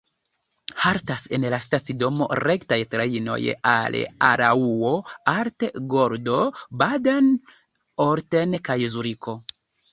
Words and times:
Haltas 0.85 1.25
en 1.37 1.43
la 1.53 1.59
stacidomo 1.65 2.27
rektaj 2.39 2.79
trajnoj 2.95 3.37
al 3.73 3.99
Araŭo, 4.31 4.95
Arth-Goldau, 5.37 6.51
Baden, 6.85 7.33
Olten 8.11 8.61
kaj 8.71 8.83
Zuriko. 8.99 9.41